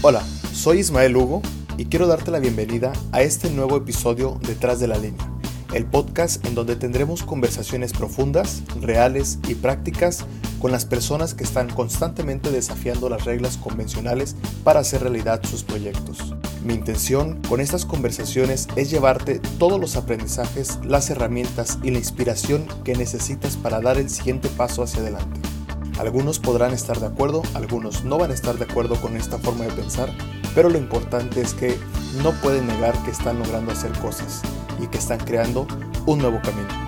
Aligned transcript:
Hola, 0.00 0.22
soy 0.52 0.78
Ismael 0.78 1.16
Hugo 1.16 1.42
y 1.76 1.86
quiero 1.86 2.06
darte 2.06 2.30
la 2.30 2.38
bienvenida 2.38 2.92
a 3.10 3.22
este 3.22 3.50
nuevo 3.50 3.76
episodio 3.76 4.38
Detrás 4.46 4.78
de 4.78 4.86
la 4.86 4.96
línea, 4.96 5.28
el 5.74 5.86
podcast 5.86 6.46
en 6.46 6.54
donde 6.54 6.76
tendremos 6.76 7.24
conversaciones 7.24 7.92
profundas, 7.92 8.62
reales 8.80 9.40
y 9.48 9.56
prácticas 9.56 10.24
con 10.60 10.70
las 10.70 10.84
personas 10.84 11.34
que 11.34 11.42
están 11.42 11.68
constantemente 11.68 12.52
desafiando 12.52 13.08
las 13.08 13.24
reglas 13.24 13.56
convencionales 13.56 14.36
para 14.62 14.78
hacer 14.78 15.02
realidad 15.02 15.42
sus 15.42 15.64
proyectos. 15.64 16.32
Mi 16.64 16.74
intención 16.74 17.42
con 17.48 17.60
estas 17.60 17.84
conversaciones 17.84 18.68
es 18.76 18.92
llevarte 18.92 19.40
todos 19.58 19.80
los 19.80 19.96
aprendizajes, 19.96 20.78
las 20.84 21.10
herramientas 21.10 21.80
y 21.82 21.90
la 21.90 21.98
inspiración 21.98 22.68
que 22.84 22.94
necesitas 22.94 23.56
para 23.56 23.80
dar 23.80 23.98
el 23.98 24.10
siguiente 24.10 24.48
paso 24.48 24.84
hacia 24.84 25.00
adelante. 25.00 25.40
Algunos 25.98 26.38
podrán 26.38 26.72
estar 26.72 27.00
de 27.00 27.06
acuerdo, 27.06 27.42
algunos 27.54 28.04
no 28.04 28.18
van 28.18 28.30
a 28.30 28.34
estar 28.34 28.56
de 28.56 28.64
acuerdo 28.64 29.00
con 29.00 29.16
esta 29.16 29.36
forma 29.38 29.64
de 29.64 29.72
pensar, 29.72 30.10
pero 30.54 30.68
lo 30.68 30.78
importante 30.78 31.40
es 31.40 31.54
que 31.54 31.76
no 32.22 32.32
pueden 32.40 32.68
negar 32.68 32.96
que 33.02 33.10
están 33.10 33.40
logrando 33.40 33.72
hacer 33.72 33.90
cosas 33.98 34.42
y 34.80 34.86
que 34.86 34.98
están 34.98 35.18
creando 35.18 35.66
un 36.06 36.20
nuevo 36.20 36.40
camino. 36.40 36.87